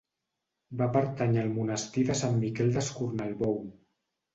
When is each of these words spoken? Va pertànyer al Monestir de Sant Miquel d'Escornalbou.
Va 0.79 0.87
pertànyer 0.95 1.43
al 1.43 1.53
Monestir 1.59 2.07
de 2.11 2.19
Sant 2.25 2.43
Miquel 2.47 2.77
d'Escornalbou. 2.79 3.67